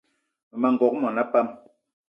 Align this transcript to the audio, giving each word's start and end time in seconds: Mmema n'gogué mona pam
Mmema 0.49 0.67
n'gogué 0.71 0.97
mona 1.01 1.21
pam 1.31 1.47